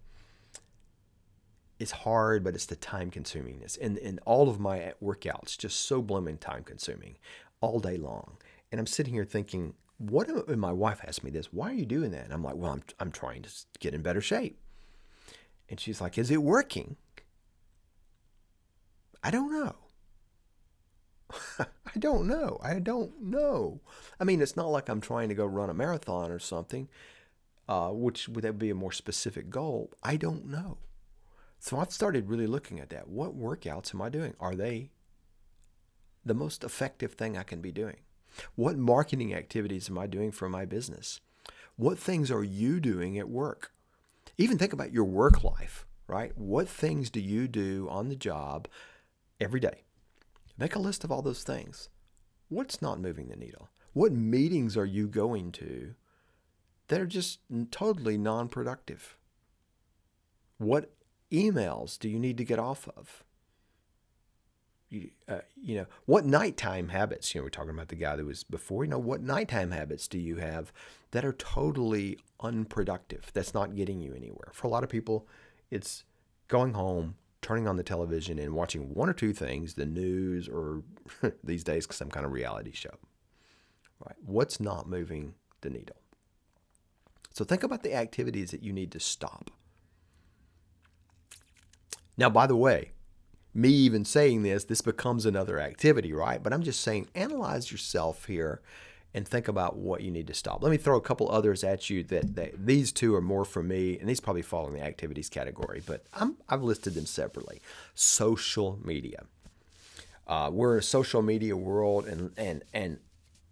[1.84, 3.78] It's hard, but it's the time consumingness.
[3.78, 7.18] And and all of my workouts just so blooming time consuming
[7.60, 8.38] all day long.
[8.72, 11.86] And I'm sitting here thinking, what am, my wife asked me this, why are you
[11.86, 12.24] doing that?
[12.24, 13.50] And I'm like, well, I'm I'm trying to
[13.82, 14.58] get in better shape.
[15.68, 16.96] And she's like, is it working?
[19.22, 19.76] I don't know.
[21.60, 22.62] I don't know.
[22.64, 23.82] I don't know.
[24.22, 26.88] I mean, it's not like I'm trying to go run a marathon or something,
[27.68, 29.92] uh, which would that be a more specific goal?
[30.02, 30.78] I don't know.
[31.64, 33.08] So I've started really looking at that.
[33.08, 34.34] What workouts am I doing?
[34.38, 34.90] Are they
[36.26, 38.02] the most effective thing I can be doing?
[38.56, 41.22] What marketing activities am I doing for my business?
[41.78, 43.72] What things are you doing at work?
[44.38, 46.38] Even think about your work life, right?
[46.38, 48.68] What things do you do on the job
[49.40, 49.84] every day?
[50.58, 51.88] Make a list of all those things.
[52.50, 53.70] What's not moving the needle?
[53.94, 55.96] What meetings are you going to
[56.90, 57.40] that are just
[57.72, 59.16] totally non productive?
[60.58, 60.92] What
[61.34, 63.24] emails do you need to get off of?
[64.90, 68.26] You, uh, you know, what nighttime habits, you know, we're talking about the guy that
[68.26, 70.72] was before, you know, what nighttime habits do you have
[71.12, 73.32] that are totally unproductive?
[73.34, 74.52] That's not getting you anywhere.
[74.54, 75.28] For a lot of people,
[75.72, 76.04] it's
[76.48, 80.84] going home, turning on the television and watching one or two things, the news or
[81.44, 82.94] these days some kind of reality show.
[84.06, 84.16] Right?
[84.24, 85.96] What's not moving the needle?
[87.34, 89.50] So think about the activities that you need to stop.
[92.18, 92.92] Now, by the way,
[93.54, 96.42] me even saying this, this becomes another activity, right?
[96.42, 98.62] But I'm just saying, analyze yourself here
[99.14, 100.64] and think about what you need to stop.
[100.64, 103.62] Let me throw a couple others at you that, that these two are more for
[103.62, 107.62] me, and these probably fall in the activities category, but I'm, I've listed them separately.
[107.94, 109.26] Social media.
[110.26, 112.98] Uh, we're in a social media world, and, and, and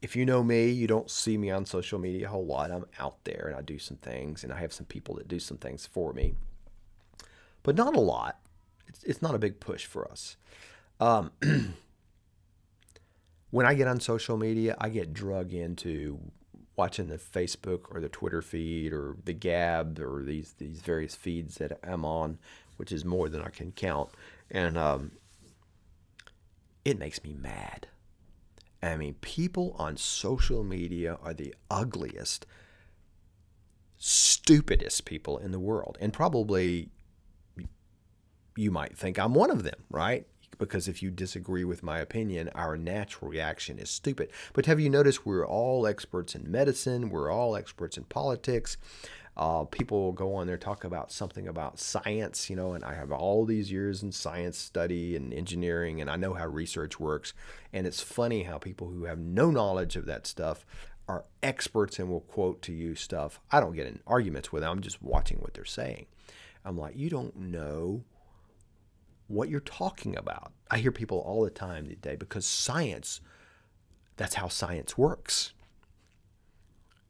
[0.02, 2.72] if you know me, you don't see me on social media a whole lot.
[2.72, 5.38] I'm out there and I do some things, and I have some people that do
[5.38, 6.34] some things for me,
[7.62, 8.40] but not a lot.
[8.92, 10.38] It's, it's not a big push for us.
[11.00, 11.32] Um,
[13.50, 16.20] when I get on social media, I get drug into
[16.76, 21.56] watching the Facebook or the Twitter feed or the Gab or these these various feeds
[21.56, 22.40] that I'm on,
[22.78, 24.10] which is more than I can count,
[24.50, 25.12] and um,
[26.86, 27.88] it makes me mad.
[28.84, 32.48] I mean, people on social media are the ugliest,
[33.98, 36.90] stupidest people in the world, and probably
[38.56, 40.26] you might think I'm one of them, right?
[40.62, 44.30] because if you disagree with my opinion, our natural reaction is stupid.
[44.54, 48.78] But have you noticed we're all experts in medicine, we're all experts in politics.
[49.36, 53.12] Uh, people go on there talk about something about science, you know, and I have
[53.12, 57.34] all these years in science study and engineering, and I know how research works.
[57.74, 60.64] And it's funny how people who have no knowledge of that stuff
[61.08, 63.40] are experts and will quote to you stuff.
[63.52, 64.72] I don't get in arguments with them.
[64.72, 66.06] I'm just watching what they're saying.
[66.64, 68.04] I'm like, you don't know
[69.32, 70.52] what you're talking about.
[70.70, 73.22] I hear people all the time today because science,
[74.18, 75.54] that's how science works.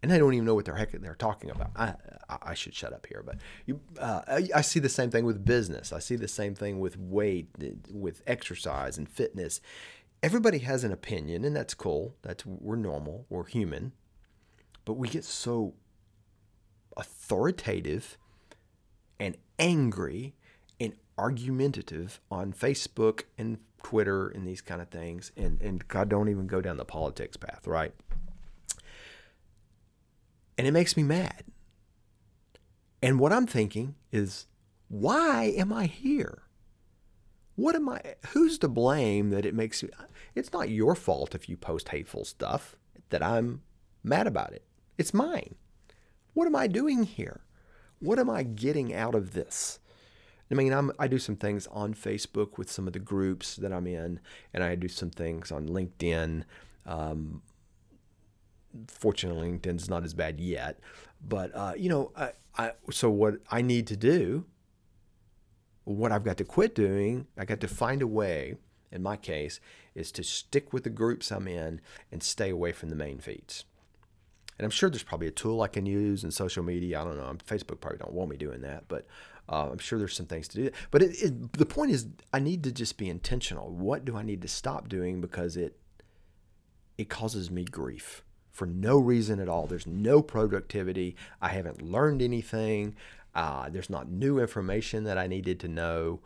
[0.04, 1.72] And I don't even know what the heck they're talking about.
[1.76, 1.94] I,
[2.28, 3.36] I should shut up here, but
[3.68, 5.94] you, uh, I, I see the same thing with business.
[5.94, 7.50] I see the same thing with weight,
[7.92, 9.62] with exercise and fitness.
[10.24, 12.16] Everybody has an opinion, and that's cool.
[12.24, 13.92] That's we're normal, we're human,
[14.86, 15.76] but we get so
[16.98, 18.18] authoritative
[19.20, 20.34] and angry
[21.18, 25.32] argumentative on Facebook and Twitter and these kind of things.
[25.36, 27.94] And, and God, don't even go down the politics path, right?
[30.58, 31.44] And it makes me mad.
[33.02, 34.46] And what I'm thinking is,
[34.88, 36.44] why am I here?
[37.56, 38.02] What am I?
[38.30, 39.90] Who's to blame that it makes you?
[40.36, 42.76] It's not your fault if you post hateful stuff
[43.10, 43.62] that I'm
[44.04, 44.64] mad about it.
[44.98, 45.56] It's mine.
[46.34, 47.42] What am I doing here?
[48.00, 49.80] What am I getting out of this?
[50.52, 53.72] I mean, I'm, I do some things on Facebook with some of the groups that
[53.72, 54.20] I'm in,
[54.54, 56.44] and I do some things on LinkedIn.
[56.86, 57.42] Um,
[58.88, 60.80] fortunately, LinkedIn's not as bad yet,
[61.26, 64.46] but uh, you know, I, I so what I need to do,
[65.84, 68.56] what I've got to quit doing, I got to find a way,
[68.92, 69.60] in my case,
[69.96, 71.82] is to stick with the groups I'm in
[72.12, 73.66] and stay away from the main feeds.
[74.58, 77.02] And I'm sure there's probably a tool I can use in social media.
[77.02, 77.36] I don't know.
[77.48, 79.08] Facebook probably don't want me doing that, but
[79.50, 80.72] uh, I'm sure there's some things to do.
[80.92, 83.70] But it, it, the point is, I need to just be intentional.
[83.70, 85.78] What do I need to stop doing because it
[86.98, 89.66] it causes me grief for no reason at all.
[89.66, 91.16] There's no productivity.
[91.42, 92.96] I haven't learned anything.
[93.34, 96.20] Uh, there's not new information that I needed to know.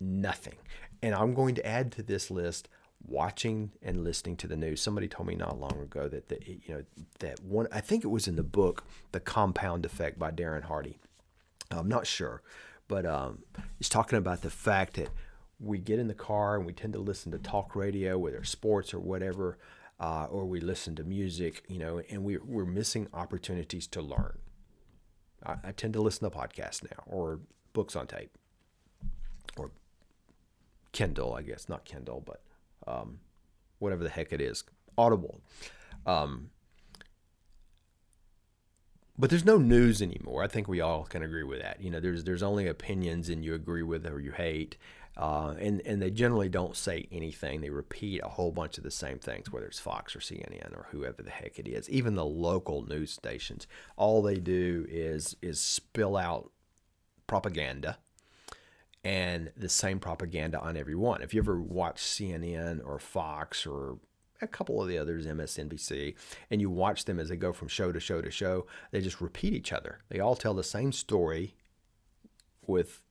[0.00, 0.56] Nothing.
[1.02, 2.68] And I'm going to add to this list
[3.06, 4.80] watching and listening to the news.
[4.80, 6.82] Somebody told me not long ago that the, you know
[7.20, 7.68] that one.
[7.72, 10.98] I think it was in the book, The Compound Effect by Darren Hardy.
[11.78, 12.42] I'm not sure,
[12.88, 13.40] but um,
[13.78, 15.10] he's talking about the fact that
[15.58, 18.92] we get in the car and we tend to listen to talk radio, whether sports
[18.92, 19.58] or whatever,
[20.00, 24.38] uh, or we listen to music, you know, and we, we're missing opportunities to learn.
[25.46, 27.40] I, I tend to listen to podcasts now or
[27.72, 28.30] books on tape
[29.56, 29.70] or
[30.90, 32.42] Kindle, I guess, not Kindle, but
[32.86, 33.20] um,
[33.78, 34.64] whatever the heck it is,
[34.98, 35.40] Audible.
[36.06, 36.50] Um,
[39.22, 40.42] but there's no news anymore.
[40.42, 41.80] I think we all can agree with that.
[41.80, 44.76] You know, there's there's only opinions, and you agree with or you hate,
[45.16, 47.60] uh, and and they generally don't say anything.
[47.60, 50.88] They repeat a whole bunch of the same things, whether it's Fox or CNN or
[50.90, 51.88] whoever the heck it is.
[51.88, 56.50] Even the local news stations, all they do is is spill out
[57.28, 57.98] propaganda
[59.04, 61.22] and the same propaganda on everyone.
[61.22, 63.98] If you ever watch CNN or Fox or
[64.42, 66.14] a couple of the others, MSNBC,
[66.50, 69.20] and you watch them as they go from show to show to show, they just
[69.20, 70.00] repeat each other.
[70.08, 71.54] They all tell the same story
[72.66, 73.02] with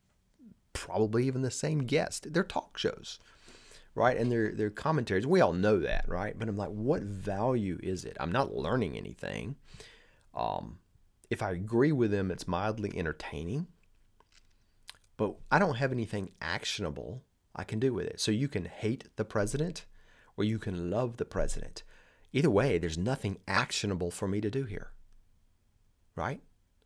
[0.73, 2.33] probably even the same guest.
[2.33, 3.19] They're talk shows,
[3.95, 4.17] right?
[4.17, 5.27] And they're, they're commentaries.
[5.27, 6.37] We all know that, right?
[6.37, 8.17] But I'm like, what value is it?
[8.19, 9.55] I'm not learning anything.
[10.33, 10.79] Um,
[11.29, 13.67] if I agree with them, it's mildly entertaining
[15.21, 17.21] but I don't have anything actionable
[17.55, 18.19] I can do with it.
[18.19, 19.85] So you can hate the president
[20.41, 21.83] or you can love the president.
[22.33, 24.89] Either way, there's nothing actionable for me to do here.
[26.15, 26.41] Right?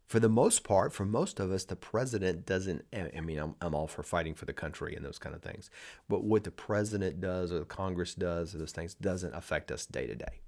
[0.08, 2.84] For the most part, for most of us, the president doesn't.
[2.94, 5.70] I mean, I'm, I'm all for fighting for the country and those kind of things.
[6.10, 9.86] But what the president does or the Congress does or those things doesn't affect us
[9.86, 10.42] day to day.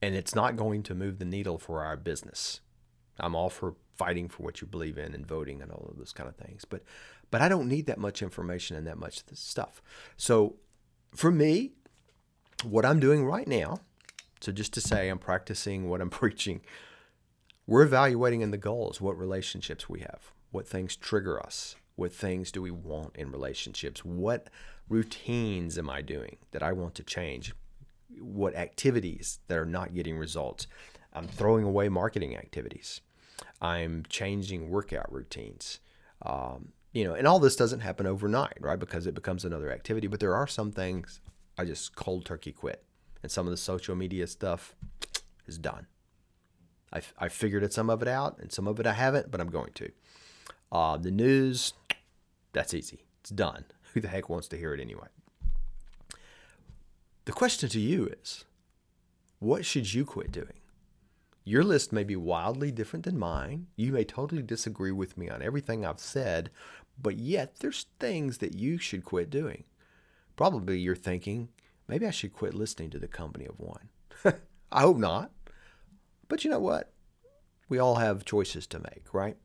[0.00, 2.60] And it's not going to move the needle for our business.
[3.18, 6.12] I'm all for fighting for what you believe in and voting and all of those
[6.12, 6.64] kind of things.
[6.64, 6.82] But
[7.30, 9.82] but I don't need that much information and that much stuff.
[10.16, 10.56] So
[11.14, 11.72] for me,
[12.62, 13.78] what I'm doing right now,
[14.40, 16.60] so just to say I'm practicing what I'm preaching,
[17.66, 22.50] we're evaluating in the goals what relationships we have, what things trigger us, what things
[22.52, 24.48] do we want in relationships, what
[24.88, 27.54] routines am I doing that I want to change,
[28.20, 30.66] what activities that are not getting results.
[31.12, 33.00] I'm throwing away marketing activities.
[33.60, 35.80] I'm changing workout routines.
[36.22, 38.78] Um, you know, and all this doesn't happen overnight, right?
[38.78, 40.06] Because it becomes another activity.
[40.06, 41.20] But there are some things
[41.56, 42.84] I just cold turkey quit,
[43.22, 44.74] and some of the social media stuff
[45.46, 45.86] is done.
[46.92, 49.40] I I figured it, some of it out, and some of it I haven't, but
[49.40, 49.90] I'm going to.
[50.70, 51.74] Uh, the news,
[52.52, 53.04] that's easy.
[53.20, 53.64] It's done.
[53.92, 55.08] Who the heck wants to hear it anyway?
[57.24, 58.44] The question to you is,
[59.38, 60.61] what should you quit doing?
[61.44, 63.66] Your list may be wildly different than mine.
[63.76, 66.50] You may totally disagree with me on everything I've said,
[67.00, 69.64] but yet there's things that you should quit doing.
[70.36, 71.48] Probably you're thinking,
[71.88, 73.88] maybe I should quit listening to the company of one.
[74.72, 75.32] I hope not.
[76.28, 76.92] But you know what?
[77.68, 79.36] We all have choices to make, right?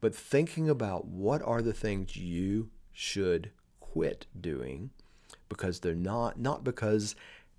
[0.00, 3.50] But thinking about what are the things you should
[3.80, 4.90] quit doing
[5.48, 7.14] because they're not not because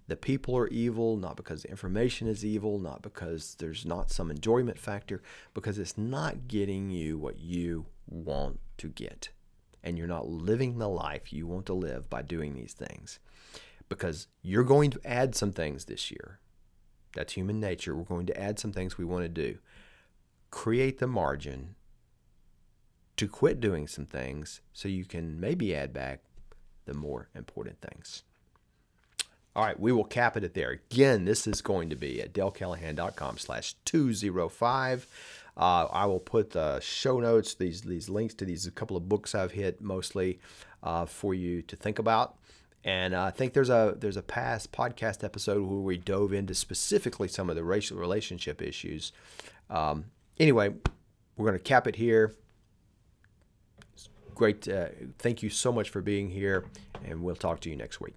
[0.08, 4.30] the people are evil, not because the information is evil, not because there's not some
[4.30, 5.22] enjoyment factor,
[5.54, 9.30] because it's not getting you what you want to get.
[9.84, 13.20] And you're not living the life you want to live by doing these things.
[13.90, 16.40] Because you're going to add some things this year.
[17.16, 17.96] That's human nature.
[17.96, 19.60] We're going to add some things we want to do.
[20.52, 21.76] Create the margin
[23.18, 26.24] to quit doing some things so you can maybe add back
[26.86, 28.24] the more important things.
[29.56, 30.72] All right, we will cap it at there.
[30.72, 35.08] Again, this is going to be at dalecallahan.com slash 205.
[35.58, 39.08] Uh, I will put the show notes, these these links to these a couple of
[39.08, 40.40] books I've hit mostly
[40.84, 42.36] uh, for you to think about.
[42.84, 46.54] And uh, I think there's a there's a past podcast episode where we dove into
[46.54, 49.14] specifically some of the racial relationship issues.
[49.70, 50.06] Um,
[50.38, 50.74] anyway,
[51.38, 52.36] we're going to cap it here.
[54.36, 54.68] Great.
[54.68, 54.88] Uh,
[55.18, 56.66] thank you so much for being here,
[57.06, 58.16] and we'll talk to you next week.